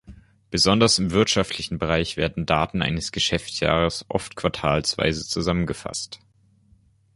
[0.49, 6.19] Besonders im wirtschaftlichen Bereich werden Daten eines Geschäftsjahres oft quartalsweise zusammengefasst.